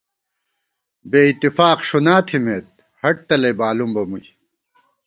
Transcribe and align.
بے 1.09 1.19
اِتفاق 1.29 1.77
ݭُنا 1.87 2.15
تھِمېت، 2.27 2.67
ہڈ 3.01 3.15
تلَئ 3.27 3.53
بالُم 3.59 3.89
بہ 3.95 4.03
مُوئی 4.09 4.27